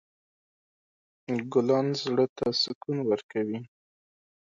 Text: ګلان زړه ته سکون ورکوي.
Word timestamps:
ګلان 1.51 1.87
زړه 2.01 2.25
ته 2.37 2.45
سکون 2.61 2.97
ورکوي. 3.09 3.59